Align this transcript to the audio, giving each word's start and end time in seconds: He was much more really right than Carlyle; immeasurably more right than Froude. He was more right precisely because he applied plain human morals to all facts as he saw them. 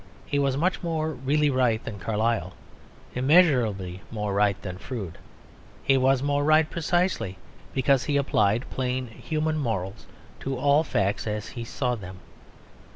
He 0.25 0.39
was 0.39 0.57
much 0.57 0.81
more 0.81 1.11
really 1.11 1.51
right 1.51 1.83
than 1.85 1.99
Carlyle; 1.99 2.53
immeasurably 3.13 4.01
more 4.09 4.33
right 4.33 4.59
than 4.63 4.79
Froude. 4.79 5.19
He 5.83 5.95
was 5.95 6.23
more 6.23 6.43
right 6.43 6.67
precisely 6.67 7.37
because 7.75 8.05
he 8.05 8.17
applied 8.17 8.67
plain 8.71 9.05
human 9.05 9.59
morals 9.59 10.07
to 10.39 10.57
all 10.57 10.83
facts 10.83 11.27
as 11.27 11.49
he 11.49 11.63
saw 11.63 11.93
them. 11.93 12.17